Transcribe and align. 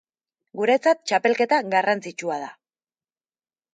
Guretzat 0.61 1.03
txapelketa 1.11 1.59
garrantzitsua 1.75 2.39
da. 2.47 2.51